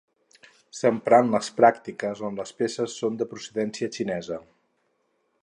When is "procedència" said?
3.35-3.93